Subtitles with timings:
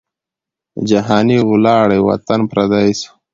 [0.89, 3.09] جهاني ولاړې وطن پردی سو